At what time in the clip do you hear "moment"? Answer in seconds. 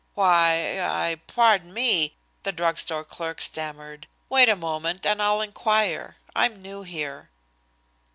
4.55-5.05